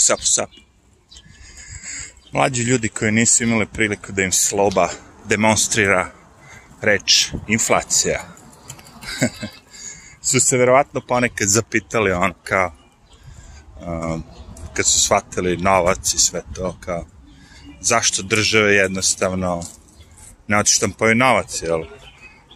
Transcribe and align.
Sap, 0.00 0.20
sap. 0.22 0.50
Mlađi 2.32 2.62
ljudi 2.62 2.88
koji 2.88 3.12
nisu 3.12 3.44
imali 3.44 3.66
priliku 3.66 4.12
da 4.12 4.22
im 4.22 4.32
sloba 4.32 4.88
demonstrira 5.28 6.10
reč 6.80 7.32
inflacija. 7.48 8.20
su 10.28 10.40
se 10.40 10.56
verovatno 10.56 11.00
ponekad 11.00 11.48
zapitali 11.48 12.12
ono 12.12 12.34
kao 12.44 12.72
uh, 13.80 14.20
kad 14.74 14.86
su 14.86 15.00
shvatili 15.00 15.56
novac 15.56 16.14
i 16.14 16.18
sve 16.18 16.42
to 16.54 16.76
kao 16.80 17.06
zašto 17.80 18.22
države 18.22 18.74
jednostavno 18.74 19.62
ne 20.48 20.58
odštampaju 20.58 21.14
novac, 21.14 21.62
jel? 21.62 21.84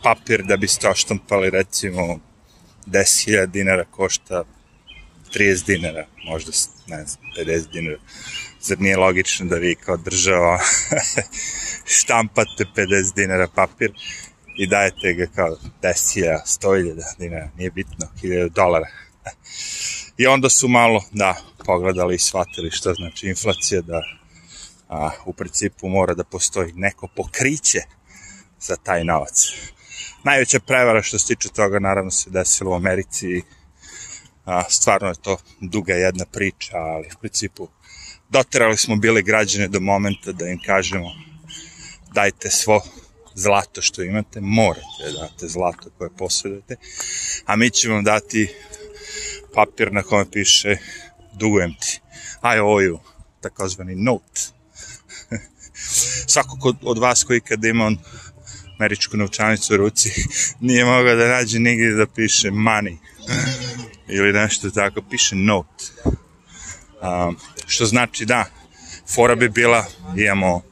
Papir 0.03 0.45
da 0.45 0.57
biste 0.57 0.89
oštampali 0.89 1.51
recimo 1.51 2.19
10.000 2.87 3.47
dinara 3.47 3.85
košta 3.91 4.45
30 5.35 5.67
dinara, 5.67 6.07
možda, 6.25 6.53
ne 6.87 7.07
znam, 7.07 7.25
50 7.39 7.73
dinara. 7.73 7.99
Zar 8.61 8.81
nije 8.81 8.97
logično 8.97 9.47
da 9.47 9.57
vi 9.57 9.75
kao 9.75 9.97
država 9.97 10.59
štampate 12.01 12.65
50 12.77 13.15
dinara 13.15 13.49
papir 13.55 13.93
i 14.57 14.67
dajete 14.67 15.13
ga 15.13 15.27
kao 15.35 15.57
10.000, 15.83 16.39
100.000 16.47 17.19
dinara, 17.19 17.51
nije 17.57 17.71
bitno, 17.71 18.07
1000 18.23 18.49
dolara. 18.49 18.89
I 20.19 20.27
onda 20.27 20.49
su 20.49 20.69
malo, 20.69 21.05
da, 21.13 21.35
pogledali 21.65 22.15
i 22.15 22.19
shvatili 22.19 22.71
šta 22.71 22.95
znači 22.95 23.29
inflacija, 23.29 23.81
da 23.81 24.03
a, 24.89 25.11
u 25.27 25.33
principu 25.33 25.89
mora 25.89 26.15
da 26.15 26.25
postoji 26.25 26.73
neko 26.73 27.09
pokriće 27.17 27.79
za 28.61 28.77
taj 28.77 29.05
novac. 29.05 29.53
Najveća 30.25 30.61
prevara 30.61 31.03
što 31.03 31.19
se 31.19 31.27
tiče 31.27 31.49
toga 31.49 31.79
naravno 31.79 32.11
se 32.11 32.31
desilo 32.31 32.71
u 32.71 32.75
Americi 32.75 33.43
a, 34.45 34.63
stvarno 34.71 35.09
je 35.09 35.23
to 35.23 35.37
duga 35.61 35.95
jedna 35.95 36.25
priča, 36.33 36.77
ali 36.77 37.09
u 37.17 37.19
principu 37.21 37.69
doterali 38.29 38.77
smo 38.77 38.97
bile 38.97 39.23
građane 39.23 39.69
do 39.69 39.81
momenta 39.81 40.33
da 40.33 40.49
im 40.49 40.61
kažemo 40.67 41.11
dajte 42.15 42.51
svo 42.51 42.81
zlato 43.35 43.83
što 43.83 44.03
imate, 44.03 44.41
morate 44.41 45.13
da 45.15 45.21
date 45.21 45.49
zlato 45.49 45.91
koje 45.99 46.11
posjedujete, 46.19 46.77
a 47.47 47.57
mi 47.57 47.71
ćemo 47.71 48.03
dati 48.03 48.55
papir 49.55 49.93
na 49.93 50.03
kome 50.03 50.31
piše 50.31 50.77
dugujem 51.33 51.75
ti, 51.81 52.01
I 52.43 52.61
owe 52.61 52.89
you, 52.89 52.99
takozvani 53.41 53.95
note. 53.95 54.41
Svako 56.33 56.75
od 56.83 56.99
vas 56.99 57.25
koji 57.25 57.41
kad 57.41 57.65
ima 57.65 57.85
on 57.87 57.99
američku 58.79 59.17
novčanicu 59.17 59.75
u 59.75 59.77
ruci 59.77 60.11
nije 60.61 60.85
mogao 60.85 61.15
da 61.15 61.29
nađe 61.29 61.59
nigdje 61.59 61.91
da 61.91 62.07
piše 62.07 62.51
money 62.51 62.97
ili 64.09 64.33
nešto 64.33 64.71
tako, 64.71 65.03
piše 65.11 65.37
note. 65.37 65.85
Um, 66.05 67.37
što 67.67 67.87
znači 67.87 68.25
da, 68.25 68.45
fora 69.15 69.35
bi 69.35 69.49
bila, 69.49 69.85
imamo 70.17 70.63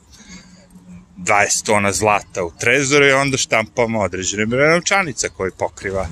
20 1.19 1.65
tona 1.65 1.93
zlata 1.93 2.45
u 2.45 2.53
trezoru 2.61 3.07
i 3.07 3.13
onda 3.13 3.37
štampamo 3.37 4.01
određene 4.01 4.47
novčanica 4.47 5.29
koji 5.29 5.51
pokriva 5.59 6.07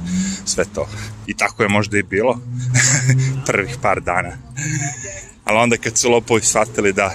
sve 0.44 0.64
to. 0.74 0.88
I 1.26 1.36
tako 1.36 1.62
je 1.62 1.68
možda 1.68 1.98
i 1.98 2.02
bilo 2.02 2.40
prvih 3.46 3.76
par 3.82 4.00
dana. 4.00 4.36
Ali 5.44 5.58
onda 5.58 5.76
kad 5.76 5.98
su 5.98 6.10
lopovi 6.10 6.42
shvatili 6.42 6.92
da 6.92 7.14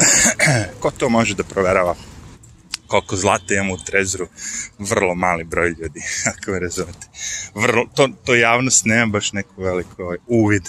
ko 0.80 0.90
to 0.90 1.08
može 1.08 1.34
da 1.34 1.44
proverava 1.44 1.94
koliko 2.90 3.16
zlata 3.16 3.54
imamo 3.54 3.74
u 3.74 3.84
trezoru, 3.86 4.28
vrlo 4.78 5.14
mali 5.14 5.44
broj 5.44 5.68
ljudi, 5.68 6.00
ako 6.32 6.50
me 6.50 6.58
razumete. 6.58 7.06
Vrlo, 7.54 7.84
to, 7.94 8.08
to 8.24 8.34
javnost 8.34 8.84
nema 8.84 9.06
baš 9.06 9.32
neku 9.32 9.62
veliko 9.62 10.02
ovaj, 10.02 10.18
uvid, 10.26 10.68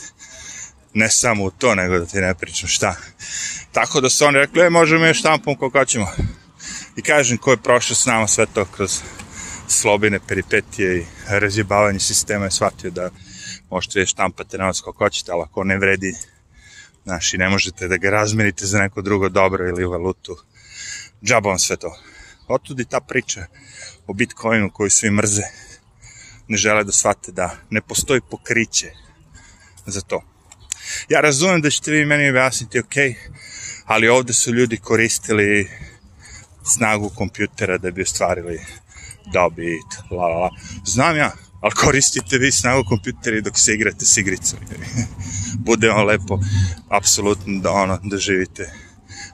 ne 0.93 1.09
samo 1.09 1.43
u 1.43 1.51
to, 1.51 1.75
nego 1.75 1.99
da 1.99 2.05
ti 2.05 2.17
ne 2.17 2.35
pričam 2.35 2.69
šta. 2.69 2.95
Tako 3.71 4.01
da 4.01 4.09
su 4.09 4.25
oni 4.25 4.37
rekli, 4.37 4.61
e, 4.61 4.69
možemo 4.69 5.05
je 5.05 5.13
štampom 5.13 5.55
koliko 5.55 5.85
ćemo. 5.85 6.11
I 6.95 7.01
kažem, 7.01 7.37
ko 7.37 7.51
je 7.51 7.57
prošao 7.57 7.95
s 7.95 8.05
nama 8.05 8.27
sve 8.27 8.45
to 8.45 8.65
kroz 8.65 9.01
slobine, 9.67 10.19
peripetije 10.27 10.97
i 10.97 11.05
razjebavanje 11.27 11.99
sistema 11.99 12.45
je 12.45 12.51
shvatio 12.51 12.91
da 12.91 13.09
možete 13.69 13.99
je 13.99 14.05
štampate 14.05 14.57
na 14.57 14.65
vas 14.65 14.81
kako 14.81 14.97
hoćete, 14.97 15.31
ali 15.31 15.41
ako 15.41 15.63
ne 15.63 15.77
vredi, 15.77 16.15
znaš, 17.03 17.33
i 17.33 17.37
ne 17.37 17.49
možete 17.49 17.87
da 17.87 17.97
ga 17.97 18.09
razmenite 18.09 18.65
za 18.65 18.79
neko 18.79 19.01
drugo 19.01 19.29
dobro 19.29 19.69
ili 19.69 19.85
valutu, 19.85 20.37
džabom 21.23 21.59
sve 21.59 21.77
to. 21.77 22.10
Otud 22.51 22.79
i 22.79 22.85
ta 22.85 22.99
priča 22.99 23.45
o 24.07 24.13
Bitcoinu 24.13 24.71
koju 24.73 24.89
svi 24.89 25.11
mrze, 25.11 25.43
ne 26.47 26.57
žele 26.57 26.83
da 26.83 26.91
shvate 26.91 27.31
da 27.31 27.57
ne 27.69 27.81
postoji 27.81 28.21
pokriće 28.31 28.91
za 29.85 30.01
to. 30.01 30.21
Ja 31.09 31.21
razumem 31.21 31.61
da 31.61 31.69
ćete 31.69 31.91
vi 31.91 32.05
meni 32.05 32.29
objasniti, 32.29 32.79
ok, 32.79 32.95
ali 33.85 34.07
ovde 34.07 34.33
su 34.33 34.53
ljudi 34.53 34.77
koristili 34.77 35.69
snagu 36.63 37.09
kompjutera 37.09 37.77
da 37.77 37.91
bi 37.91 38.01
ostvarili 38.01 38.59
dobit, 39.33 40.11
la 40.11 40.27
la 40.27 40.37
la. 40.37 40.49
Znam 40.85 41.17
ja, 41.17 41.31
ali 41.61 41.73
koristite 41.73 42.37
vi 42.37 42.51
snagu 42.51 42.83
kompjutera 42.89 43.41
dok 43.41 43.57
se 43.57 43.73
igrate 43.73 44.05
s 44.05 44.17
igricom. 44.17 44.59
Bude 45.67 45.87
vam 45.87 46.05
lepo, 46.05 46.39
apsolutno 46.89 47.59
da 47.59 47.71
ono, 47.71 47.99
da 48.03 48.17
živite. 48.17 48.73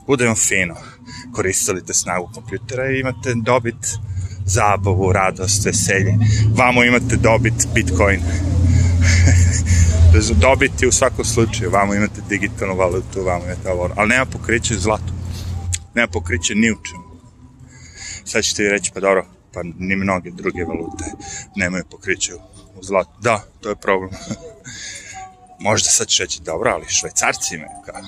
Bude 0.08 0.26
vam 0.26 0.36
fino. 0.36 0.74
Koristili 1.32 1.84
te 1.84 1.94
snagu 1.94 2.30
kompjutera 2.34 2.90
i 2.90 3.00
imate 3.00 3.34
dobit, 3.34 3.98
zabavu, 4.46 5.12
radost, 5.12 5.64
veselje. 5.64 6.14
Vamo 6.54 6.84
imate 6.84 7.16
dobit 7.16 7.68
Bitcoin. 7.74 8.20
dobiti 10.46 10.86
u 10.86 10.92
svakom 10.92 11.24
slučaju. 11.24 11.70
Vamo 11.70 11.94
imate 11.94 12.20
digitalnu 12.28 12.76
valutu, 12.76 13.24
vamo 13.24 13.44
imate 13.44 13.70
ovo. 13.70 13.90
Ali 13.96 14.08
nema 14.08 14.24
pokriće 14.24 14.74
zlatu. 14.74 15.12
Nema 15.94 16.08
pokriće 16.08 16.54
ni 16.54 16.72
u 16.72 16.76
čemu 16.90 17.08
sad 18.28 18.44
ćete 18.44 18.62
vi 18.62 18.68
reći, 18.68 18.90
pa 18.94 19.00
dobro, 19.00 19.26
pa 19.52 19.62
ni 19.62 19.96
mnoge 19.96 20.30
druge 20.30 20.64
valute 20.64 21.04
nemaju 21.56 21.84
pokriće 21.90 22.34
u 22.74 22.82
zlatu. 22.82 23.10
Da, 23.20 23.44
to 23.60 23.68
je 23.68 23.76
problem. 23.76 24.10
Možda 25.68 25.88
sad 25.88 26.06
će 26.08 26.22
reći, 26.22 26.42
dobro, 26.42 26.70
ali 26.70 26.88
švajcarci 26.88 27.54
imaju 27.54 27.70
kao, 27.86 28.02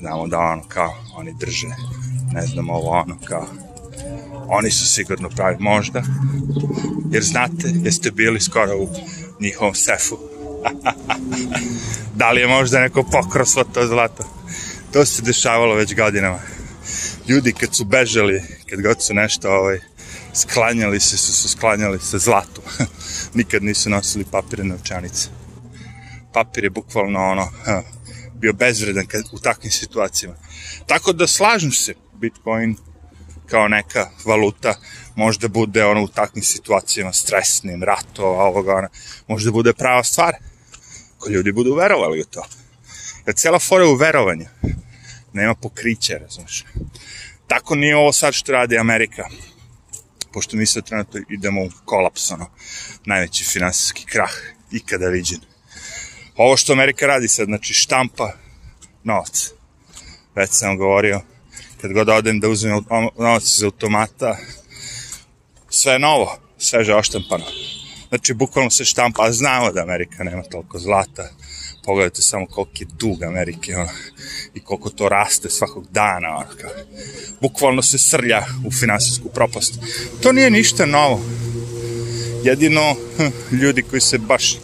znamo 0.00 0.26
da 0.26 0.38
ono 0.38 0.62
kao, 0.68 0.94
oni 1.14 1.34
drže, 1.38 1.68
ne 2.32 2.46
znam 2.46 2.70
ovo 2.70 2.90
ono 2.90 3.18
kao, 3.24 3.46
oni 4.48 4.70
su 4.70 4.86
sigurno 4.86 5.28
pravi, 5.28 5.56
možda, 5.60 6.02
jer 7.10 7.22
znate, 7.22 7.72
jeste 7.84 8.10
bili 8.10 8.40
skoro 8.40 8.76
u 8.76 8.88
njihovom 9.40 9.74
sefu. 9.74 10.18
da 12.18 12.30
li 12.30 12.40
je 12.40 12.48
možda 12.48 12.80
neko 12.80 13.02
pokro 13.02 13.46
svo 13.46 13.64
to 13.64 13.86
zlato? 13.86 14.24
To 14.92 15.06
se 15.06 15.22
dešavalo 15.22 15.74
već 15.74 15.94
godinama 15.94 16.38
ljudi 17.28 17.52
kad 17.52 17.74
su 17.74 17.84
bežali, 17.84 18.42
kad 18.70 18.82
god 18.82 19.02
su 19.02 19.14
nešto 19.14 19.50
ovaj, 19.50 19.78
sklanjali 20.34 21.00
se, 21.00 21.16
su, 21.16 21.32
su 21.32 21.48
sklanjali 21.48 21.98
se 22.00 22.18
zlatom. 22.18 22.64
Nikad 23.34 23.62
nisu 23.62 23.90
nosili 23.90 24.24
papire 24.24 24.64
novčanice. 24.64 25.28
Papir 26.32 26.64
je 26.64 26.70
bukvalno 26.70 27.20
ono, 27.20 27.48
bio 28.38 28.52
bezvredan 28.52 29.06
kad, 29.06 29.24
u 29.32 29.38
takvim 29.38 29.70
situacijama. 29.72 30.36
Tako 30.86 31.12
da 31.12 31.26
slažem 31.26 31.72
se, 31.72 31.94
Bitcoin 32.14 32.76
kao 33.46 33.68
neka 33.68 34.10
valuta 34.24 34.74
možda 35.16 35.48
bude 35.48 35.84
ono 35.84 36.02
u 36.02 36.08
takvim 36.08 36.42
situacijama 36.42 37.12
stresnim, 37.12 37.82
ratova, 37.82 38.44
ovoga, 38.44 38.74
ona, 38.74 38.88
možda 39.28 39.50
bude 39.50 39.72
prava 39.72 40.04
stvar. 40.04 40.34
Ko 41.18 41.30
ljudi 41.30 41.52
budu 41.52 41.74
verovali 41.74 42.20
u 42.20 42.24
to. 42.24 42.46
Jer 43.26 43.34
cijela 43.34 43.58
fora 43.58 43.84
je 43.84 43.90
u 43.90 43.94
verovanju 43.94 44.46
nema 45.32 45.54
pokrića, 45.54 46.18
razumiješ. 46.18 46.64
Tako 47.46 47.74
nije 47.74 47.96
ovo 47.96 48.12
sad 48.12 48.34
što 48.34 48.52
radi 48.52 48.78
Amerika, 48.78 49.28
pošto 50.32 50.56
mi 50.56 50.66
sad 50.66 50.84
trenutno 50.84 51.20
idemo 51.28 51.62
u 51.62 51.70
kolaps, 51.84 52.30
ono, 52.30 52.50
najveći 53.04 53.44
finansijski 53.44 54.04
krah 54.04 54.32
ikada 54.72 55.08
viđen. 55.08 55.40
Ovo 56.38 56.56
što 56.56 56.72
Amerika 56.72 57.06
radi 57.06 57.28
sad, 57.28 57.46
znači 57.46 57.74
štampa 57.74 58.32
novac. 59.04 59.50
Već 60.34 60.50
sam 60.52 60.76
govorio, 60.76 61.20
kad 61.80 61.92
god 61.92 62.08
odem 62.08 62.40
da 62.40 62.48
uzmem 62.48 62.84
novac 63.18 63.44
iz 63.44 63.62
automata, 63.62 64.36
sve 65.70 65.92
je 65.92 65.98
novo, 65.98 66.38
sveže 66.58 66.94
oštampano. 66.94 67.44
Znači, 68.08 68.34
bukvalno 68.34 68.70
se 68.70 68.84
štampa, 68.84 69.24
a 69.24 69.32
znamo 69.32 69.72
da 69.72 69.82
Amerika 69.82 70.24
nema 70.24 70.42
toliko 70.42 70.78
zlata, 70.78 71.28
pogledajte 71.84 72.22
samo 72.22 72.46
koliki 72.46 72.84
je 72.84 72.88
dug 72.98 73.22
Amerike, 73.22 73.76
ono, 73.76 73.90
i 74.54 74.60
koliko 74.60 74.90
to 74.90 75.08
raste 75.08 75.50
svakog 75.50 75.86
dana, 75.90 76.36
ono, 76.36 76.46
kao, 76.60 76.70
bukvalno 77.40 77.82
se 77.82 77.98
srlja 77.98 78.42
u 78.66 78.70
finansijsku 78.70 79.28
propast. 79.28 79.74
To 80.22 80.32
nije 80.32 80.50
ništa 80.50 80.86
novo. 80.86 81.20
Jedino 82.44 82.94
hm, 83.16 83.56
ljudi 83.56 83.82
koji 83.82 84.00
se 84.00 84.18
baš 84.18 84.56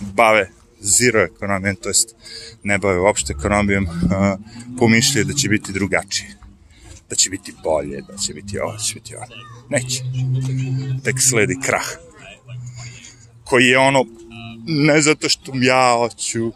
bave 0.00 0.59
zero 0.80 1.22
ekonomijom, 1.22 1.76
to 1.76 1.88
jest 1.88 2.14
ne 2.62 2.78
bave 2.78 3.00
uopšte 3.00 3.32
ekonomijom, 3.38 3.86
pomišljaju 4.78 5.24
da 5.24 5.34
će 5.34 5.48
biti 5.48 5.72
drugačije. 5.72 6.36
Da 7.10 7.16
će 7.16 7.30
biti 7.30 7.54
bolje, 7.64 8.02
da 8.08 8.16
će 8.16 8.34
biti 8.34 8.58
ovo, 8.58 8.72
da 8.72 8.78
će 8.78 8.94
biti 8.94 9.16
ovo. 9.16 9.26
Neće. 9.68 10.02
Tek 11.04 11.16
sledi 11.20 11.56
krah. 11.62 11.86
Koji 13.44 13.66
je 13.66 13.78
ono 13.78 14.04
ne 14.66 15.02
zato 15.02 15.28
što 15.28 15.52
ja 15.54 15.94
hoću, 15.98 16.52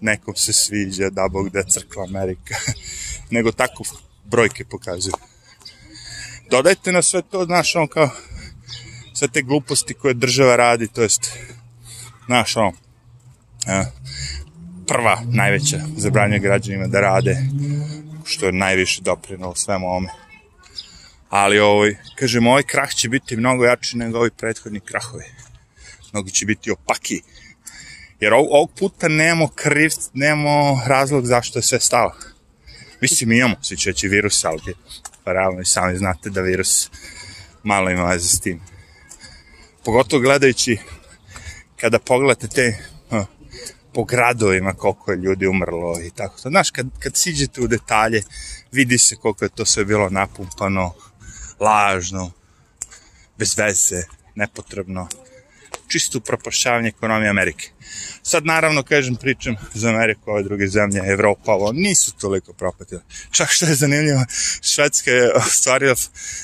nekom 0.00 0.34
se 0.36 0.52
sviđa, 0.52 1.10
da 1.10 1.28
Bog 1.28 1.50
da 1.50 1.62
crkva 1.62 2.04
Amerika, 2.04 2.54
nego 3.30 3.52
tako 3.52 3.84
brojke 4.24 4.64
pokazuju. 4.64 5.14
Dodajte 6.50 6.92
na 6.92 7.02
sve 7.02 7.22
to, 7.22 7.44
znaš, 7.44 7.76
on 7.76 7.88
kao, 7.88 8.10
sve 9.14 9.28
te 9.28 9.42
gluposti 9.42 9.94
koje 9.94 10.14
država 10.14 10.56
radi, 10.56 10.88
to 10.88 11.02
jest, 11.02 11.38
znaš, 12.26 12.56
on, 12.56 12.66
a, 12.66 12.72
prva, 14.86 15.22
najveća 15.30 15.80
zabranja 15.96 16.38
građanima 16.38 16.86
da 16.86 17.00
rade, 17.00 17.36
što 18.24 18.46
je 18.46 18.52
najviše 18.52 19.02
doprinalo 19.02 19.54
svemu 19.54 19.86
ovome. 19.86 20.08
Ali 21.28 21.58
ovaj, 21.58 21.96
kažem, 22.16 22.46
ovaj 22.46 22.62
krah 22.62 22.90
će 22.90 23.08
biti 23.08 23.36
mnogo 23.36 23.64
jači 23.64 23.96
nego 23.96 24.18
ovi 24.18 24.30
prethodni 24.30 24.80
krahovi. 24.80 25.24
Mnogo 26.12 26.30
će 26.30 26.46
biti 26.46 26.70
opaki. 26.70 27.22
Jer 28.20 28.32
ovog, 28.32 28.48
ovog 28.50 28.70
puta 28.78 29.08
nemamo 29.08 29.48
kriv, 29.48 29.90
nemamo 30.14 30.82
razlog 30.86 31.26
zašto 31.26 31.58
je 31.58 31.62
sve 31.62 31.80
stalo. 31.80 32.12
Mislim, 33.00 33.28
mi 33.28 33.38
imamo, 33.38 33.56
svi 33.62 33.76
će 33.76 34.08
virus, 34.08 34.44
ali 34.44 34.74
pa 35.24 35.32
i 35.62 35.64
sami 35.64 35.98
znate 35.98 36.30
da 36.30 36.40
virus 36.40 36.90
malo 37.62 37.90
ima 37.90 38.04
veze 38.04 38.28
s 38.28 38.40
tim. 38.40 38.60
Pogotovo 39.84 40.22
gledajući 40.22 40.78
kada 41.76 41.98
pogledate 41.98 42.48
te 42.48 42.78
po 43.94 44.04
gradovima 44.04 44.72
koliko 44.72 45.12
je 45.12 45.16
ljudi 45.16 45.46
umrlo 45.46 46.00
i 46.00 46.10
tako. 46.10 46.38
Znaš, 46.38 46.70
kad, 46.70 46.86
kad 46.98 47.16
siđete 47.16 47.60
u 47.60 47.66
detalje, 47.66 48.22
vidi 48.72 48.98
se 48.98 49.16
koliko 49.16 49.44
je 49.44 49.48
to 49.48 49.64
sve 49.64 49.84
bilo 49.84 50.10
napumpano, 50.10 50.94
lažno, 51.60 52.32
bez 53.38 53.58
veze, 53.58 54.02
nepotrebno, 54.34 55.08
čisto 55.88 56.18
upropašćavanje 56.18 56.88
ekonomije 56.88 57.30
Amerike. 57.30 57.70
Sad 58.22 58.46
naravno, 58.46 58.82
kažem, 58.82 59.16
pričam 59.16 59.56
za 59.74 59.88
Ameriku, 59.88 60.30
ove 60.30 60.42
druge 60.42 60.66
zemlje, 60.66 61.00
Evropa, 61.04 61.52
ovo, 61.52 61.72
nisu 61.72 62.14
toliko 62.16 62.52
propatile. 62.52 63.00
Čak 63.30 63.48
što 63.50 63.66
je 63.66 63.74
zanimljivo, 63.74 64.24
Švedska 64.60 65.10
je 65.10 65.32
ostvarila 65.32 65.94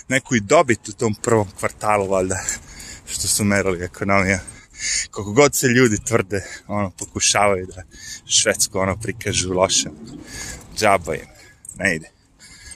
neku 0.08 0.36
i 0.36 0.40
dobit 0.40 0.88
u 0.88 0.92
tom 0.92 1.14
prvom 1.14 1.48
kvartalu, 1.58 2.08
valjda, 2.08 2.38
što 3.06 3.28
su 3.28 3.44
merali 3.44 3.84
ekonomija. 3.84 4.40
Koliko 5.10 5.32
god 5.32 5.54
se 5.54 5.66
ljudi 5.66 5.96
tvrde, 6.04 6.44
ono, 6.66 6.90
pokušavaju 6.90 7.66
da 7.66 7.82
Švedsku, 8.26 8.78
ono, 8.78 8.96
prikažu 8.96 9.52
lošem. 9.52 9.92
Džaba 10.76 11.14
im, 11.14 11.26
ne 11.78 11.96
ide. 11.96 12.10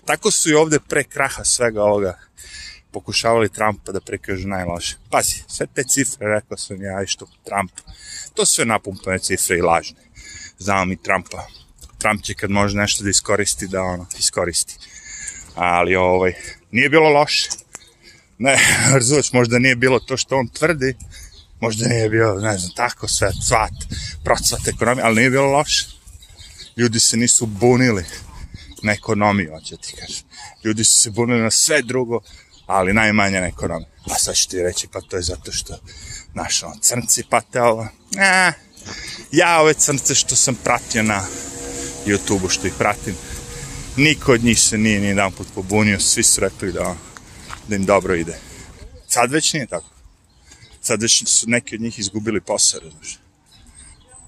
Tako 0.04 0.30
su 0.30 0.50
i 0.50 0.54
ovde 0.54 0.78
pre 0.88 1.04
kraha 1.04 1.44
svega 1.44 1.82
ovoga 1.82 2.18
pokušavali 2.92 3.48
Trumpa 3.48 3.92
da 3.92 4.00
prikažu 4.00 4.48
najloše. 4.48 4.96
Pazi, 5.10 5.42
sve 5.48 5.66
te 5.74 5.84
cifre, 5.84 6.26
rekao 6.26 6.56
sam 6.56 6.82
ja 6.82 7.02
i 7.02 7.06
što 7.06 7.26
Trump, 7.44 7.72
to 8.34 8.46
sve 8.46 8.64
napumpane 8.64 9.18
cifre 9.18 9.58
i 9.58 9.62
lažne. 9.62 10.00
Znamo 10.58 10.84
mi 10.84 10.96
Trumpa. 10.96 11.46
Trump 11.98 12.22
će 12.22 12.34
kad 12.34 12.50
može 12.50 12.76
nešto 12.76 13.04
da 13.04 13.10
iskoristi, 13.10 13.66
da 13.66 13.82
ono, 13.82 14.06
iskoristi. 14.18 14.78
Ali, 15.54 15.96
ovaj, 15.96 16.34
nije 16.70 16.88
bilo 16.88 17.08
loše. 17.08 17.48
Ne, 18.38 18.58
razumeš, 18.94 19.32
možda 19.32 19.58
nije 19.58 19.76
bilo 19.76 19.98
to 19.98 20.16
što 20.16 20.36
on 20.36 20.48
tvrdi, 20.48 20.96
možda 21.62 21.88
nije 21.88 22.08
bilo, 22.08 22.40
ne 22.40 22.58
znam, 22.58 22.72
tako 22.72 23.08
sve, 23.08 23.30
cvat, 23.46 23.72
procvat 24.24 24.68
ekonomije, 24.68 25.04
ali 25.04 25.16
nije 25.16 25.30
bilo 25.30 25.46
loše. 25.46 25.86
Ljudi 26.76 27.00
se 27.00 27.16
nisu 27.16 27.46
bunili 27.46 28.04
na 28.82 28.92
ekonomiju, 28.92 29.50
hoće 29.50 29.76
ti 29.76 29.94
kažem. 30.00 30.24
Ljudi 30.64 30.84
su 30.84 31.00
se 31.00 31.10
bunili 31.10 31.42
na 31.42 31.50
sve 31.50 31.82
drugo, 31.82 32.20
ali 32.66 32.92
najmanje 32.92 33.40
na 33.40 33.46
ekonomiju. 33.46 33.88
A 34.10 34.14
sad 34.14 34.34
ću 34.34 34.48
ti 34.48 34.62
reći, 34.62 34.88
pa 34.92 35.00
to 35.00 35.16
je 35.16 35.22
zato 35.22 35.52
što, 35.52 35.78
znaš, 36.32 36.62
on, 36.62 36.78
crnci 36.80 37.24
pate 37.30 37.62
ovo. 37.62 37.88
E, 38.18 38.52
ja 39.32 39.60
ove 39.60 39.74
crnce 39.74 40.14
što 40.14 40.36
sam 40.36 40.54
pratio 40.54 41.02
na 41.02 41.24
YouTube-u, 42.06 42.48
što 42.48 42.66
ih 42.66 42.74
pratim, 42.78 43.14
niko 43.96 44.32
od 44.32 44.44
njih 44.44 44.60
se 44.60 44.78
nije 44.78 45.00
ni 45.00 45.06
jedan 45.06 45.32
put 45.32 45.46
pobunio, 45.54 46.00
svi 46.00 46.22
su 46.22 46.40
rekli 46.40 46.72
da, 46.72 46.96
da 47.68 47.76
im 47.76 47.84
dobro 47.84 48.14
ide. 48.14 48.38
Sad 49.08 49.30
već 49.30 49.52
nije 49.52 49.66
tako. 49.66 49.91
Sad 50.82 51.02
već 51.02 51.24
su 51.26 51.48
neki 51.48 51.74
od 51.74 51.80
njih 51.80 51.98
izgubili 51.98 52.40
posao, 52.40 52.80
znaš. 52.90 53.18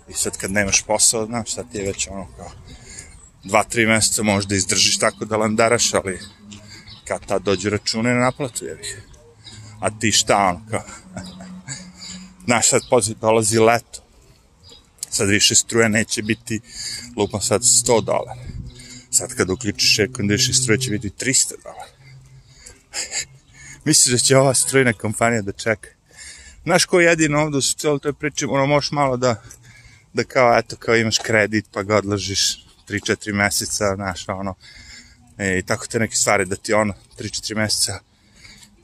I 0.09 0.13
sad 0.13 0.37
kad 0.37 0.51
nemaš 0.51 0.83
posao, 0.83 1.27
znaš, 1.27 1.55
sad 1.55 1.73
ti 1.73 1.79
je 1.79 1.87
već 1.87 2.09
ono 2.09 2.27
kao 2.37 2.51
dva, 3.45 3.65
tri 3.65 3.87
meseca 3.87 4.23
možda 4.23 4.55
izdržiš 4.55 4.99
tako 4.99 5.25
da 5.25 5.37
landaraš, 5.37 5.95
ali 5.95 6.21
kad 7.05 7.27
ta 7.27 7.39
dođe 7.39 7.71
račune 7.71 8.15
na 8.15 8.21
naplatu, 8.21 8.65
jevi. 8.65 8.83
A 9.81 9.99
ti 9.99 10.13
šta, 10.13 10.37
ono, 10.37 10.67
kao, 10.71 10.83
znaš, 12.47 12.69
sad 12.69 12.83
poziv, 12.91 13.19
dolazi 13.19 13.59
leto, 13.59 14.03
sad 15.11 15.29
više 15.29 15.55
struje 15.55 15.89
neće 15.89 16.23
biti, 16.23 16.61
lupam 17.17 17.41
sad 17.41 17.63
100 17.63 18.05
dolara. 18.05 18.45
Sad 19.11 19.35
kad 19.35 19.51
uključiš 19.51 19.99
air 19.99 20.11
condition 20.17 20.55
struje 20.55 20.79
će 20.79 20.91
biti 20.91 21.11
300 21.11 21.53
dolara. 21.65 21.91
Misliš 23.85 24.13
da 24.13 24.19
će 24.19 24.37
ova 24.37 24.55
strujna 24.55 24.93
kompanija 24.93 25.43
da 25.43 25.53
čeka? 25.53 25.89
Znaš 26.65 26.85
ko 26.85 27.01
je 27.01 27.07
jedino 27.07 27.43
ovdje 27.43 27.59
u 27.59 27.63
cijelo 27.63 27.99
toj 27.99 28.13
priči, 28.13 28.45
ono 28.45 28.67
možeš 28.67 28.91
malo 28.91 29.17
da, 29.17 29.43
da 30.13 30.25
kao, 30.25 30.59
eto, 30.59 30.77
kao 30.77 30.97
imaš 30.97 31.19
kredit 31.19 31.67
pa 31.73 31.83
ga 31.83 31.97
odložiš 31.97 32.65
3-4 32.89 33.33
meseca, 33.33 33.95
znaš, 33.95 34.29
ono, 34.29 34.55
e, 35.39 35.59
i 35.59 35.63
tako 35.63 35.87
te 35.87 35.99
neke 35.99 36.17
stvari 36.17 36.45
da 36.45 36.57
ti 36.57 36.73
ono, 36.73 36.95
3-4 37.19 37.57
meseca 37.57 38.01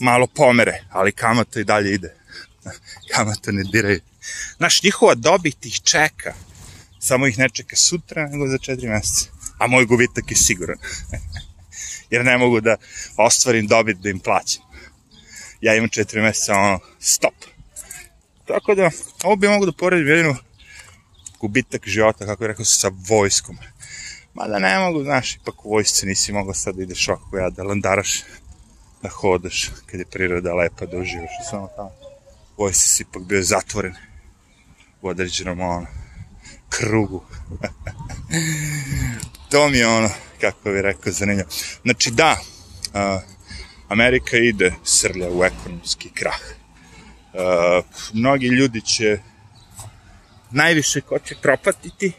malo 0.00 0.26
pomere, 0.26 0.84
ali 0.90 1.12
kamata 1.12 1.60
i 1.60 1.64
dalje 1.64 1.94
ide. 1.94 2.14
kamata 3.14 3.52
ne 3.52 3.62
diraju. 3.72 4.00
Znaš, 4.56 4.82
njihova 4.82 5.14
dobit 5.14 5.66
ih 5.66 5.80
čeka, 5.80 6.34
samo 6.98 7.26
ih 7.26 7.38
ne 7.38 7.48
čeka 7.48 7.76
sutra, 7.76 8.28
nego 8.28 8.46
za 8.46 8.58
4 8.58 8.88
meseca. 8.88 9.30
A 9.58 9.66
moj 9.66 9.84
gubitak 9.84 10.30
je 10.30 10.36
siguran. 10.36 10.78
Jer 12.10 12.24
ne 12.24 12.38
mogu 12.38 12.60
da 12.60 12.76
ostvarim 13.16 13.66
dobit 13.66 13.96
da 13.96 14.08
im 14.08 14.20
plaćam. 14.20 14.62
Ja 15.60 15.74
imam 15.74 15.88
4 15.88 16.22
meseca, 16.22 16.54
ono, 16.54 16.78
stop. 17.00 17.49
Tako 18.52 18.74
da, 18.74 18.90
ovo 19.24 19.36
bi 19.36 19.48
mogu 19.48 19.66
da 19.66 19.72
poredim 19.72 20.08
jedinu 20.08 20.36
gubitak 21.40 21.88
života, 21.88 22.26
kako 22.26 22.44
je 22.44 22.48
rekao, 22.48 22.64
sa 22.64 22.90
vojskom. 23.08 23.58
Mada 24.34 24.58
ne 24.58 24.78
mogu, 24.78 25.02
znaš, 25.02 25.36
ipak 25.36 25.64
u 25.64 25.70
vojsci 25.70 26.06
nisi 26.06 26.32
mogao 26.32 26.54
sad 26.54 26.74
da 26.74 26.82
ideš 26.82 27.08
ovako 27.08 27.38
ja, 27.38 27.50
da 27.50 27.62
landaraš, 27.62 28.22
da 29.02 29.08
hodaš, 29.08 29.70
kad 29.86 30.00
je 30.00 30.06
priroda 30.06 30.54
lepa, 30.54 30.86
da 30.86 30.98
uživaš 30.98 31.30
i 31.30 31.48
samo 31.50 31.68
tamo. 31.76 31.92
Vojsci 32.56 32.88
si 32.88 33.02
ipak 33.02 33.22
bio 33.22 33.42
zatvoren 33.42 33.94
u 35.02 35.08
određenom 35.08 35.60
ono, 35.60 35.86
krugu. 36.68 37.24
to 39.50 39.68
mi 39.68 39.78
je 39.78 39.88
ono, 39.88 40.10
kako 40.40 40.70
bih 40.70 40.80
rekao, 40.80 41.12
zanimljivo. 41.12 41.48
Znači 41.82 42.10
da, 42.10 42.36
uh, 42.94 43.22
Amerika 43.88 44.36
ide 44.36 44.72
srlja 44.84 45.30
u 45.30 45.44
ekonomski 45.44 46.10
krah. 46.14 46.59
Uh, 47.32 47.84
mnogi 48.12 48.46
ljudi 48.46 48.80
će 48.80 49.18
najviše 50.50 51.00
ko 51.00 51.18
će 51.18 51.34
propatiti 51.42 52.12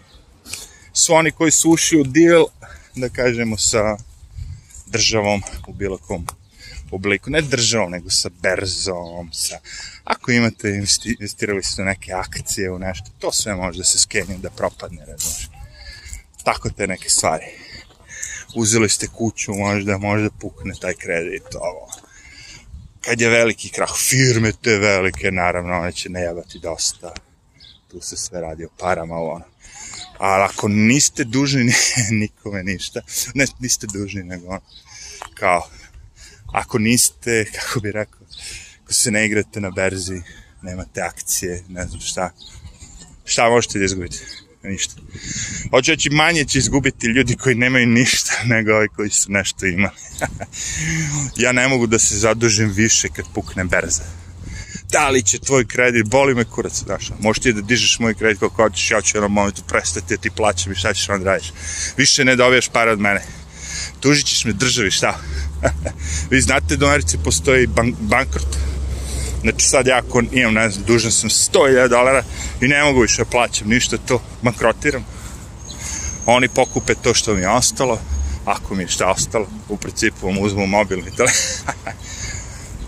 su 0.94 1.14
oni 1.14 1.32
koji 1.32 1.52
su 1.52 1.72
ušli 1.72 2.02
u 2.02 2.04
deal, 2.04 2.46
da 2.96 3.10
kažemo, 3.10 3.58
sa 3.58 3.98
državom 4.86 5.42
u 5.68 5.74
bilo 5.74 5.98
kom 5.98 6.28
obliku. 6.92 7.30
Ne 7.30 7.42
državom, 7.42 7.92
nego 7.92 8.10
sa 8.10 8.30
berzom, 8.42 9.34
sa... 9.34 9.60
Ako 10.04 10.32
imate, 10.32 10.70
investirali 11.06 11.64
ste 11.64 11.84
neke 11.84 12.14
akcije 12.14 12.72
u 12.72 12.80
nešto, 12.80 13.12
to 13.20 13.32
sve 13.32 13.56
može 13.56 13.78
da 13.78 13.84
se 13.84 14.00
skenje, 14.00 14.38
da 14.38 14.50
propadne, 14.50 15.06
razumiješ. 15.06 15.50
Tako 16.44 16.70
te 16.70 16.88
neke 16.88 17.10
stvari. 17.10 17.46
Uzeli 18.56 18.90
ste 18.90 19.08
kuću, 19.08 19.54
možda, 19.54 19.98
možda 19.98 20.30
pukne 20.30 20.74
taj 20.82 20.94
kredit, 20.94 21.56
ovo. 21.56 21.91
Kad 23.02 23.22
je 23.22 23.30
veliki 23.30 23.70
krah 23.70 23.94
firme 23.98 24.52
te 24.62 24.78
velike, 24.78 25.32
naravno, 25.32 25.80
one 25.80 25.92
će 25.92 26.10
najavati 26.10 26.60
dosta. 26.60 27.14
Tu 27.92 28.02
se 28.02 28.18
sve 28.18 28.42
radi 28.42 28.66
o 28.66 28.70
parama, 28.80 29.16
ono 29.16 29.52
ali 30.22 30.44
ako 30.44 30.68
niste 30.68 31.24
dužni 31.24 31.74
nikome 32.22 32.64
ništa, 32.64 33.02
ne, 33.34 33.46
niste 33.60 33.88
dužni, 33.94 34.24
nego 34.24 34.48
ono, 34.48 34.62
kao, 35.34 35.70
ako 36.54 36.80
niste, 36.80 37.46
kako 37.56 37.80
bi 37.80 37.92
rekao, 37.92 38.22
ako 38.84 38.94
se 38.94 39.12
ne 39.12 39.26
igrate 39.26 39.62
na 39.62 39.70
berzi, 39.70 40.22
nemate 40.62 41.02
akcije, 41.02 41.64
ne 41.70 41.88
znam 41.88 42.00
šta, 42.02 42.32
šta 43.26 43.50
možete 43.50 43.80
da 43.80 43.86
izgubite? 43.86 44.18
Ništa. 44.64 44.94
Hoću 45.72 45.92
reći, 45.92 46.10
manje 46.10 46.46
će 46.46 46.60
izgubiti 46.60 47.08
ljudi 47.08 47.36
koji 47.36 47.56
nemaju 47.56 47.88
ništa 47.88 48.32
nego 48.54 48.74
ovi 48.74 48.88
koji 48.88 49.10
su 49.10 49.32
nešto 49.32 49.66
imali. 49.66 49.96
ja 51.44 51.52
ne 51.52 51.68
mogu 51.68 51.88
da 51.88 52.00
se 52.00 52.18
zadužim 52.18 52.70
više 52.70 53.08
kad 53.16 53.26
pukne 53.34 53.64
berza 53.64 54.22
da 54.92 55.10
li 55.10 55.24
će 55.24 55.40
tvoj 55.40 55.66
kredit, 55.66 56.08
boli 56.08 56.36
me 56.36 56.44
kurac, 56.44 56.74
znaš, 56.74 57.12
možeš 57.20 57.44
ti 57.44 57.54
da 57.54 57.62
dižeš 57.62 58.00
moj 58.00 58.14
kredit 58.14 58.40
kako 58.40 58.64
hoćeš, 58.64 58.92
ja 58.92 59.02
ću 59.02 59.18
jednom 59.18 59.32
momentu 59.32 59.62
prestati, 59.68 60.18
ti 60.18 60.30
plaćam 60.30 60.72
i 60.72 60.76
šta 60.76 60.94
ćeš 60.94 61.10
onda 61.10 61.26
radiš. 61.26 61.54
Više 61.98 62.26
ne 62.26 62.36
dobijaš 62.36 62.68
pare 62.68 62.92
od 62.92 63.00
mene. 63.00 63.22
Tužit 64.00 64.26
ćeš 64.26 64.46
me 64.46 64.54
državi, 64.54 64.92
šta? 64.92 65.20
Vi 66.32 66.42
znate 66.42 66.78
da 66.78 66.86
u 66.86 66.90
Americi 66.90 67.18
postoji 67.24 67.68
bank 67.68 67.96
bankrot. 68.00 68.58
Znači 69.42 69.68
sad 69.68 69.88
ja 69.88 69.98
ako 69.98 70.22
imam, 70.32 70.54
ne 70.54 70.70
znam, 70.70 70.86
dužan 70.86 71.12
sam 71.12 71.30
100.000 71.30 71.88
dolara 71.88 72.24
i 72.62 72.68
ne 72.68 72.84
mogu 72.84 73.02
više 73.02 73.24
da 73.24 73.30
plaćam 73.30 73.68
ništa 73.68 73.98
to, 73.98 74.22
bankrotiram. 74.42 75.06
Oni 76.26 76.48
pokupe 76.48 76.96
to 76.96 77.14
što 77.14 77.34
mi 77.34 77.42
je 77.42 77.50
ostalo, 77.50 78.00
ako 78.46 78.76
mi 78.76 78.84
je 78.84 78.88
šta 78.88 79.12
ostalo, 79.12 79.48
u 79.70 79.78
principu 79.78 80.28
vam 80.28 80.38
uzmu 80.38 80.68
mobilni 80.68 81.12
telefon. 81.16 81.74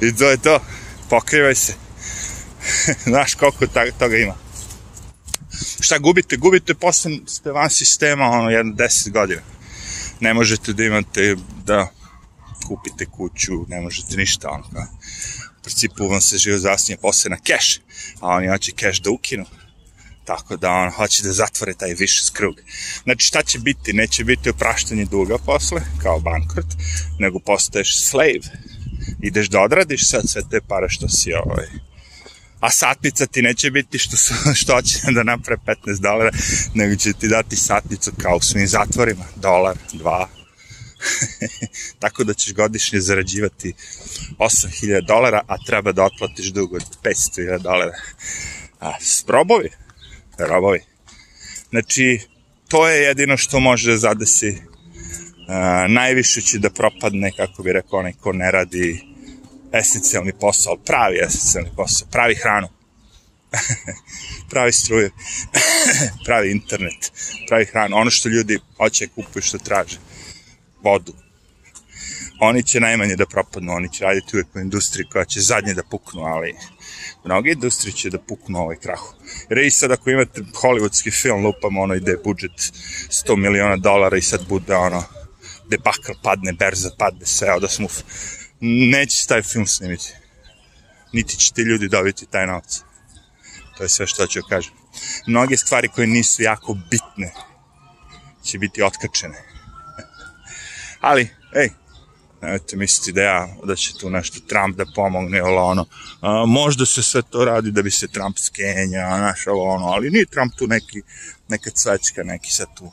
I 0.07 0.15
to 0.15 0.29
je 0.29 0.37
to. 0.37 0.59
Pokrivaj 1.09 1.55
se. 1.55 1.73
Znaš 3.09 3.35
koliko 3.35 3.67
toga 3.99 4.17
ima. 4.17 4.35
Šta 5.79 5.97
gubite? 5.97 6.37
Gubite 6.37 6.73
posle 6.73 7.11
ste 7.27 7.51
van 7.51 7.69
sistema 7.69 8.25
ono 8.25 8.49
jedno 8.49 8.73
10 8.73 9.11
godina. 9.11 9.41
Ne 10.19 10.33
možete 10.33 10.73
da 10.73 10.83
imate 10.83 11.35
da 11.65 11.87
kupite 12.67 13.05
kuću, 13.05 13.65
ne 13.67 13.81
možete 13.81 14.17
ništa 14.17 14.49
ono. 14.49 14.87
Principu 15.63 16.07
vam 16.07 16.21
se 16.21 16.37
život 16.37 16.61
zasnije 16.61 16.97
posle 16.97 17.29
na 17.29 17.37
keš, 17.37 17.79
a 18.19 18.27
oni 18.27 18.47
hoće 18.47 18.71
keš 18.71 18.99
da 18.99 19.11
ukinu. 19.11 19.45
Tako 20.25 20.57
da 20.57 20.71
on 20.71 20.89
hoće 20.89 21.23
da 21.23 21.33
zatvore 21.33 21.73
taj 21.73 21.93
viš 21.93 22.29
krug. 22.29 22.55
Znači 23.03 23.25
šta 23.25 23.43
će 23.43 23.59
biti? 23.59 23.93
Neće 23.93 24.23
biti 24.23 24.49
opraštanje 24.49 25.05
duga 25.05 25.37
posle, 25.37 25.81
kao 26.01 26.19
bankrot, 26.19 26.65
nego 27.19 27.39
postaješ 27.39 28.01
slave. 28.01 28.39
Ideš 29.21 29.49
da 29.49 29.61
odradiš 29.61 30.09
sad 30.09 30.29
sve 30.29 30.41
te 30.51 30.61
pare 30.61 30.89
što 30.89 31.09
si 31.09 31.33
ovaj, 31.33 31.67
a 32.59 32.69
satnica 32.69 33.25
ti 33.25 33.41
neće 33.41 33.71
biti 33.71 33.99
što, 33.99 34.17
su, 34.17 34.33
što 34.61 34.81
će 34.81 34.97
da 35.11 35.23
napre 35.23 35.55
15 35.65 36.01
dolara, 36.01 36.31
nego 36.73 36.95
će 36.95 37.13
ti 37.13 37.27
dati 37.27 37.55
satnicu 37.55 38.11
kao 38.21 38.37
u 38.37 38.41
svim 38.41 38.67
zatvorima, 38.67 39.25
dolar, 39.35 39.77
dva. 39.93 40.29
Tako 41.99 42.23
da 42.23 42.33
ćeš 42.33 42.53
godišnje 42.53 42.99
zarađivati 42.99 43.73
8000 44.39 45.05
dolara, 45.07 45.41
a 45.47 45.55
treba 45.65 45.91
da 45.91 46.03
otplatiš 46.03 46.45
dug 46.45 46.73
od 46.73 46.83
500.000 47.03 47.59
dolara. 47.61 47.97
A, 48.79 48.93
sprobovi, 48.99 49.69
robovi. 50.37 50.79
Znači, 51.69 52.19
to 52.67 52.89
je 52.89 53.03
jedino 53.03 53.37
što 53.37 53.59
može 53.59 53.91
da 53.91 53.97
zadesi. 53.97 54.57
A, 55.47 55.87
najviše 55.89 56.41
će 56.41 56.59
da 56.59 56.69
propadne, 56.69 57.31
kako 57.37 57.63
bi 57.63 57.73
rekao 57.73 57.99
onaj 57.99 58.13
ko 58.13 58.33
ne 58.33 58.51
radi 58.51 59.13
esencijalni 59.73 60.33
posao, 60.39 60.77
pravi 60.77 61.19
esencijalni 61.25 61.71
posao, 61.75 62.07
pravi 62.11 62.35
hranu, 62.35 62.67
pravi 64.51 64.71
struje, 64.71 65.09
pravi 66.25 66.51
internet, 66.51 67.11
pravi 67.47 67.65
hranu, 67.65 67.97
ono 67.97 68.11
što 68.11 68.29
ljudi 68.29 68.59
hoće 68.77 69.07
kupuju 69.07 69.43
što 69.43 69.57
traže, 69.57 69.97
vodu. 70.83 71.13
Oni 72.39 72.63
će 72.63 72.79
najmanje 72.79 73.15
da 73.15 73.25
propadnu, 73.25 73.73
oni 73.73 73.93
će 73.93 74.03
raditi 74.03 74.35
uvijek 74.35 74.55
u 74.55 74.59
industriji 74.59 75.07
koja 75.11 75.25
će 75.25 75.41
zadnje 75.41 75.73
da 75.73 75.83
puknu, 75.83 76.21
ali 76.21 76.55
mnoge 77.25 77.51
industrije 77.51 77.93
će 77.93 78.09
da 78.09 78.19
puknu 78.19 78.59
ovaj 78.59 78.75
krahu. 78.75 79.13
Jer 79.49 79.57
i 79.57 79.71
sad 79.71 79.91
ako 79.91 80.09
imate 80.09 80.41
hollywoodski 80.41 81.21
film, 81.21 81.45
lupamo 81.45 81.81
ono 81.81 81.95
ide 81.95 82.17
budžet 82.23 82.51
100 83.09 83.35
miliona 83.35 83.75
dolara 83.77 84.17
i 84.17 84.21
sad 84.21 84.47
bude 84.47 84.75
ono 84.75 85.03
debakl 85.69 86.11
padne, 86.23 86.53
berza 86.53 86.89
padne, 86.99 87.25
sve, 87.25 87.59
da 87.61 87.67
smo 87.67 87.87
neće 88.59 89.27
taj 89.27 89.41
film 89.41 89.67
snimiti. 89.67 90.13
Niti 91.13 91.37
će 91.37 91.53
ti 91.53 91.61
ljudi 91.61 91.87
dobiti 91.87 92.25
taj 92.25 92.47
novac. 92.47 92.81
To 93.77 93.83
je 93.83 93.89
sve 93.89 94.07
što 94.07 94.27
ću 94.27 94.41
kažem. 94.49 94.73
Mnoge 95.27 95.57
stvari 95.57 95.87
koje 95.87 96.07
nisu 96.07 96.43
jako 96.43 96.77
bitne 96.91 97.33
će 98.43 98.57
biti 98.57 98.83
otkačene. 98.83 99.52
Ali, 101.03 101.29
ej, 101.55 101.69
nemojte 102.41 102.77
misliti 102.77 103.11
da 103.11 103.21
ja, 103.21 103.47
da 103.63 103.75
će 103.75 103.93
tu 103.99 104.09
nešto 104.09 104.39
Trump 104.39 104.77
da 104.77 104.85
pomogne, 104.95 105.37
ili 105.37 105.57
ono, 105.57 105.85
a, 106.21 106.45
možda 106.45 106.85
se 106.85 107.03
sve 107.03 107.21
to 107.21 107.45
radi 107.45 107.71
da 107.71 107.81
bi 107.81 107.91
se 107.91 108.07
Trump 108.07 108.37
skenja, 108.37 109.17
naš, 109.17 109.47
ovo 109.47 109.73
ono, 109.73 109.85
ali 109.85 110.09
nije 110.09 110.25
Trump 110.25 110.53
tu 110.57 110.67
neki, 110.67 111.01
neka 111.47 111.69
cvečka, 111.69 112.23
neki 112.23 112.51
sad 112.51 112.67
tu, 112.77 112.91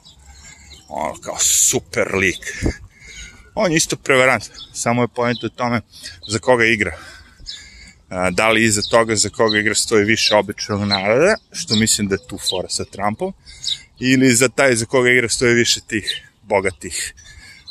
ono, 0.89 1.15
kao 1.21 1.39
super 1.39 2.15
lik 2.15 2.65
on 3.55 3.71
je 3.71 3.77
isto 3.77 3.97
prevarant, 3.97 4.45
samo 4.73 5.03
je 5.03 5.09
pojent 5.09 5.45
u 5.45 5.49
tome 5.49 5.81
za 6.29 6.39
koga 6.39 6.65
igra. 6.65 6.97
Da 8.33 8.51
li 8.51 8.65
iza 8.65 8.83
toga 8.91 9.17
za 9.17 9.29
koga 9.29 9.59
igra 9.59 9.75
stoji 9.75 10.05
više 10.05 10.35
običnog 10.35 10.85
naroda, 10.85 11.35
što 11.53 11.77
mislim 11.77 12.09
da 12.09 12.15
je 12.15 12.27
tu 12.29 12.39
fora 12.51 12.69
sa 12.69 12.85
Trumpom, 12.85 13.33
ili 14.01 14.35
za 14.35 14.49
taj 14.49 14.77
za 14.77 14.87
koga 14.87 15.11
igra 15.11 15.29
stoji 15.29 15.55
više 15.55 15.81
tih 15.87 16.29
bogatih, 16.43 17.15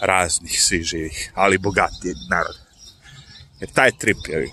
raznih, 0.01 0.61
svih 0.61 0.83
živih, 0.83 1.31
ali 1.35 1.57
bogatiji 1.57 2.13
narod. 2.29 2.55
Jer 3.59 3.69
taj 3.69 3.91
trip 3.91 4.17
je 4.27 4.49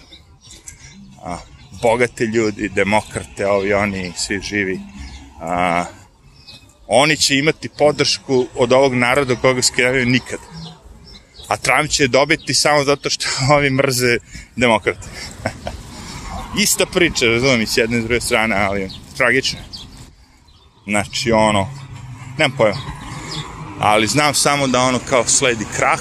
a, 1.22 1.38
bogate 1.82 2.24
ljudi, 2.24 2.68
demokrate, 2.68 3.46
ovi, 3.46 3.72
oni, 3.72 4.12
svi 4.16 4.40
živi, 4.40 4.80
a, 5.40 5.84
oni 6.86 7.16
će 7.16 7.38
imati 7.38 7.68
podršku 7.68 8.46
od 8.54 8.72
ovog 8.72 8.94
naroda 8.94 9.36
koga 9.36 9.62
skidavaju 9.62 10.06
nikada 10.06 10.56
a 11.48 11.56
Trump 11.56 11.90
će 11.90 12.08
dobiti 12.08 12.54
samo 12.54 12.84
zato 12.84 13.10
što 13.10 13.26
ovi 13.56 13.70
mrze 13.70 14.18
demokrate. 14.56 15.08
Ista 16.62 16.86
priča, 16.86 17.26
razumijem, 17.26 17.66
s 17.66 17.76
jedne 17.76 17.98
i 17.98 18.00
s 18.00 18.04
druge 18.04 18.20
strane, 18.20 18.56
ali 18.56 18.90
tragično. 19.16 19.58
Znači, 20.86 21.32
ono, 21.32 21.68
nemam 22.38 22.56
pojma. 22.56 23.05
Ali 23.78 24.06
znam 24.06 24.34
samo 24.34 24.66
da 24.66 24.80
ono 24.80 24.98
kao 25.08 25.24
sledi 25.26 25.64
krah 25.76 26.00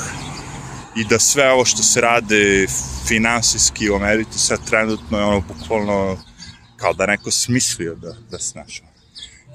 i 0.96 1.04
da 1.04 1.20
sve 1.20 1.52
ovo 1.52 1.66
što 1.66 1.84
se 1.84 2.02
rade 2.02 2.68
finansijski 3.08 3.90
u 3.90 3.96
Americi 3.96 4.40
sad 4.40 4.70
trenutno 4.70 5.18
je 5.18 5.26
ono 5.26 5.42
bukvalno 5.42 6.18
kao 6.78 6.94
da 6.94 7.06
neko 7.06 7.32
smislio 7.32 7.96
da, 7.96 8.16
da 8.32 8.40
se 8.40 8.60
našao. 8.60 8.88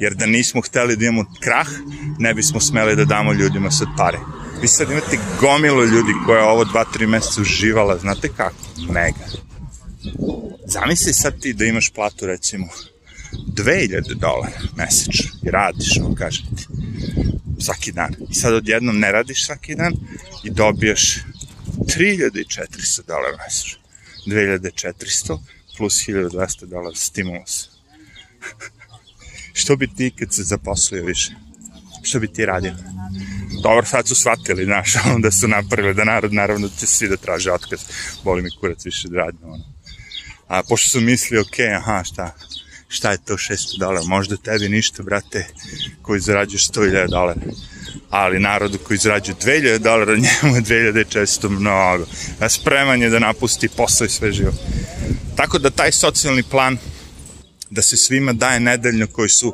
Jer 0.00 0.14
da 0.14 0.26
nismo 0.26 0.60
hteli 0.60 0.96
da 0.96 1.04
imamo 1.04 1.24
krah, 1.40 1.68
ne 2.18 2.34
bismo 2.34 2.60
smeli 2.60 2.96
da 2.96 3.04
damo 3.04 3.32
ljudima 3.32 3.70
sad 3.70 3.88
pare 3.96 4.18
vi 4.60 4.68
sad 4.68 4.90
imate 4.90 5.18
gomilo 5.40 5.84
ljudi 5.84 6.12
koja 6.26 6.44
ovo 6.44 6.64
dva, 6.64 6.84
tri 6.84 7.06
meseca 7.06 7.40
uživala, 7.40 7.98
znate 7.98 8.28
kako? 8.36 8.56
Mega. 8.88 9.26
Zamisli 10.66 11.12
sad 11.12 11.40
ti 11.40 11.52
da 11.52 11.64
imaš 11.64 11.90
platu, 11.90 12.26
recimo, 12.26 12.66
2000 13.32 14.14
dolara 14.14 14.60
mesečno 14.76 15.30
i 15.42 15.50
radiš, 15.50 15.98
on 16.04 16.14
kažem 16.14 16.46
ti, 16.56 16.66
svaki 17.60 17.92
dan. 17.92 18.14
I 18.30 18.34
sad 18.34 18.54
odjednom 18.54 18.98
ne 18.98 19.12
radiš 19.12 19.46
svaki 19.46 19.74
dan 19.74 19.92
i 20.44 20.50
dobijaš 20.50 21.18
3400 21.76 23.06
dolara 23.06 23.36
mesečno. 23.44 23.80
2400 24.26 25.38
plus 25.76 25.94
1200 25.94 26.66
dolara 26.66 26.94
stimulus. 26.94 27.68
Što 29.60 29.76
bi 29.76 29.94
ti 29.94 30.12
kad 30.18 30.34
se 30.34 30.42
zaposlio 30.42 31.04
više? 31.04 31.32
Što 32.02 32.20
bi 32.20 32.32
ti 32.32 32.46
radio? 32.46 32.74
dobro, 33.62 33.86
sad 33.86 34.08
su 34.08 34.14
shvatili, 34.14 34.64
znaš, 34.64 34.94
onda 35.14 35.30
su 35.30 35.48
napravili 35.48 35.94
da 35.94 36.04
narod, 36.04 36.32
naravno, 36.32 36.68
će 36.80 36.86
svi 36.86 37.08
da 37.08 37.16
traže 37.16 37.52
otkaz, 37.52 37.80
boli 38.24 38.42
mi 38.42 38.50
kurac 38.60 38.84
više 38.84 39.08
da 39.08 39.16
radim, 39.16 39.40
ono. 39.44 39.64
A 40.48 40.62
pošto 40.62 40.88
su 40.88 41.00
mislili, 41.00 41.40
ok, 41.40 41.58
aha, 41.76 42.04
šta, 42.04 42.34
šta 42.92 43.10
je 43.10 43.18
to 43.24 43.34
600 43.34 43.78
dolara, 43.78 44.02
možda 44.04 44.36
tebi 44.36 44.68
ništa, 44.68 45.02
brate, 45.02 45.46
koji 46.02 46.20
zarađuješ 46.20 46.68
100.000 46.68 47.10
dolara. 47.10 47.40
Ali 48.10 48.40
narodu 48.40 48.78
koji 48.78 48.98
zarađuje 48.98 49.34
2000 49.34 49.78
dolara, 49.78 50.16
njemu 50.16 50.56
je 50.56 50.62
2400 50.62 51.48
mnogo. 51.48 52.04
A 52.40 52.48
spreman 52.48 53.02
je 53.02 53.10
da 53.10 53.18
napusti 53.18 53.68
posao 53.68 54.04
i 54.04 54.10
sve 54.10 54.32
živo. 54.32 54.52
Tako 55.36 55.58
da 55.58 55.70
taj 55.70 55.92
socijalni 55.92 56.42
plan 56.42 56.78
da 57.70 57.82
se 57.82 57.96
svima 57.96 58.32
daje 58.32 58.60
nedeljno 58.60 59.06
koji 59.06 59.28
su 59.28 59.52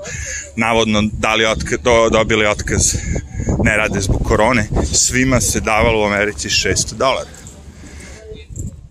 navodno 0.57 1.02
dali 1.12 1.45
otkaz, 1.45 1.78
do, 1.83 2.09
dobili 2.11 2.47
otkaz 2.47 2.95
ne 3.64 3.76
rade 3.76 4.00
zbog 4.00 4.25
korone, 4.25 4.69
svima 4.93 5.40
se 5.40 5.61
davalo 5.61 6.02
u 6.02 6.07
Americi 6.07 6.49
600 6.49 6.95
dolara. 6.95 7.31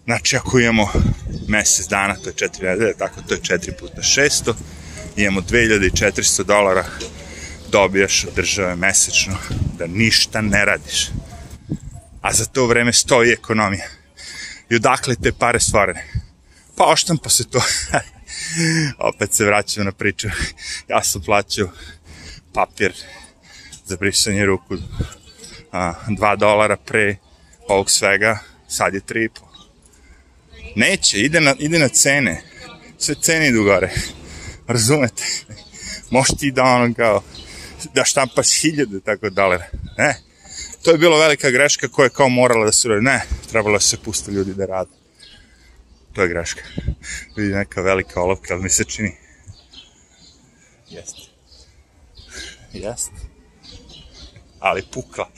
Znači, 0.05 0.37
ako 0.37 0.59
imamo 0.59 0.91
mesec 1.47 1.87
dana, 1.87 2.15
to 2.15 2.29
je 2.29 2.49
4 2.49 2.63
nedelje, 2.63 2.93
tako 2.97 3.21
to 3.21 3.33
je 3.33 3.41
4 3.41 3.71
puta 3.79 4.01
600, 4.01 4.53
imamo 5.15 5.41
2400 5.41 6.43
dolara, 6.43 6.85
dobijaš 7.71 8.25
od 8.25 8.33
države 8.35 8.75
mesečno 8.75 9.37
da 9.77 9.87
ništa 9.87 10.41
ne 10.41 10.65
radiš. 10.65 11.09
A 12.21 12.33
za 12.33 12.45
to 12.45 12.67
vreme 12.67 12.93
stoji 12.93 13.31
ekonomija. 13.31 13.87
I 14.69 14.75
odakle 14.75 15.15
te 15.15 15.31
pare 15.31 15.59
stvarane? 15.59 16.05
Pa 16.77 16.83
oštampa 16.83 17.29
se 17.29 17.49
to. 17.49 17.61
Opet 19.09 19.33
se 19.33 19.45
vraćam 19.45 19.85
na 19.85 19.91
priču. 19.91 20.27
Ja 20.87 21.03
sam 21.03 21.21
plaćao 21.21 21.69
papir 22.53 22.93
za 23.85 23.97
brisanje 23.97 24.45
ruku 24.45 24.77
a, 25.71 25.93
2 26.07 26.37
dolara 26.37 26.77
pre 26.77 27.15
ovog 27.67 27.91
svega, 27.91 28.39
sad 28.67 28.93
je 28.93 29.01
3,5. 29.01 29.44
Neće, 30.75 31.19
ide 31.19 31.41
na, 31.41 31.55
ide 31.59 31.79
na 31.79 31.87
cene. 31.87 32.41
Sve 32.97 33.15
cene 33.21 33.47
idu 33.47 33.63
gore. 33.63 33.91
Razumete? 34.67 35.23
Možeš 36.09 36.37
ti 36.37 36.51
da 36.51 36.63
ono 36.63 36.93
kao, 36.93 37.23
da 37.93 38.05
štampaš 38.05 38.61
hiljade 38.61 38.99
tako 38.99 39.29
dolara. 39.29 39.65
Ne. 39.97 40.15
To 40.83 40.91
je 40.91 40.97
bilo 40.97 41.17
velika 41.17 41.49
greška 41.49 41.87
koja 41.87 42.05
je 42.05 42.09
kao 42.09 42.29
morala 42.29 42.65
da 42.65 42.71
se 42.71 42.87
uradi. 42.87 43.05
Ne, 43.05 43.21
trebalo 43.51 43.79
se 43.79 43.97
pusti 43.97 44.31
ljudi 44.31 44.53
da 44.53 44.65
rade. 44.65 44.91
To 46.13 46.21
je 46.21 46.27
greška. 46.27 46.61
Vidi 47.35 47.53
neka 47.53 47.81
velika 47.81 48.21
olovka, 48.21 48.53
ali 48.53 48.63
mi 48.63 48.69
se 48.69 48.83
čini. 48.83 49.15
Jeste. 50.89 51.21
Jeste. 52.73 53.11
ali 54.59 54.83
pukla. 54.91 55.29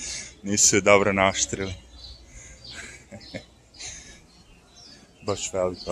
Nisu 0.43 0.75
je 0.75 0.81
dobro 0.81 1.13
naoštrili. 1.13 1.73
Baš 5.27 5.53
velika. 5.53 5.91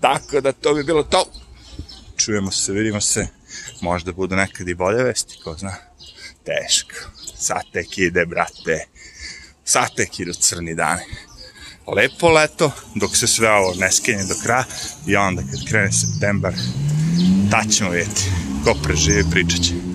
Tako 0.00 0.40
da 0.40 0.52
to 0.52 0.74
bi 0.74 0.84
bilo 0.84 1.02
to. 1.02 1.24
Čujemo 2.16 2.50
se, 2.50 2.72
vidimo 2.72 3.00
se. 3.00 3.26
Možda 3.80 4.12
budu 4.12 4.36
nekad 4.36 4.68
i 4.68 4.74
bolje 4.74 5.04
vesti, 5.04 5.38
ko 5.44 5.54
zna. 5.58 5.74
Teško. 6.44 6.94
Sad 7.36 7.62
tek 7.72 7.98
ide, 7.98 8.26
brate. 8.26 8.86
Sad 9.64 9.94
tek 9.96 10.20
idu 10.20 10.32
crni 10.32 10.74
dani. 10.74 11.02
Lepo 11.96 12.28
leto, 12.28 12.72
dok 12.94 13.16
se 13.16 13.26
sve 13.26 13.50
ovo 13.50 13.74
ne 13.74 13.92
skenje 13.92 14.24
do 14.24 14.34
kraja 14.42 14.64
i 15.06 15.16
onda 15.16 15.42
kad 15.42 15.68
krene 15.68 15.92
septembar, 15.92 16.54
tad 17.50 17.72
ćemo 17.72 17.90
vidjeti. 17.90 18.22
Ko 18.64 18.74
preživi, 18.82 19.24
pričat 19.30 19.60
će. 19.60 19.89